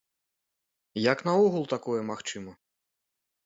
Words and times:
Як 1.11 1.21
наогул 1.29 1.69
такое 1.77 2.01
магчыма? 2.11 2.51